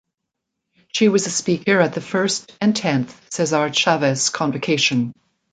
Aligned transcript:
She 0.93 1.09
was 1.09 1.27
a 1.27 1.29
speaker 1.29 1.79
at 1.79 1.93
the 1.93 2.01
first 2.01 2.51
and 2.59 2.75
tenth 2.75 3.15
Cesar 3.31 3.69
Chavez 3.71 4.31
Convocation. 4.31 5.13